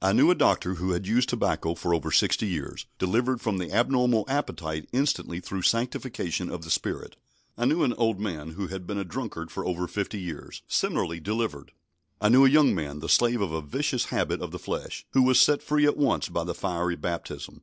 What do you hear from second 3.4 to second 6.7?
from the abnormal appetite instantly through sanctification of the